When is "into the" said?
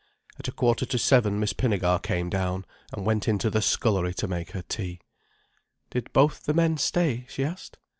3.27-3.61